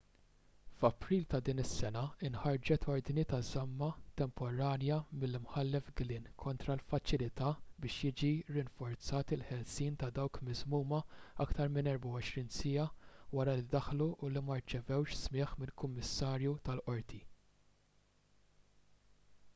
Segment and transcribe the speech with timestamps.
[0.81, 3.89] f'april ta' din is-sena inħarġet ordni ta' żamma
[4.21, 7.51] temporanja mill-imħallef glynn kontra l-faċilità
[7.85, 11.01] biex jiġi rinforzat il-ħelsien ta' dawk miżmuma
[11.47, 12.85] aktar minn 24 siegħa
[13.41, 17.21] wara li ddaħlu u li ma rċevewx smigħ minn kummissarju tal-qorti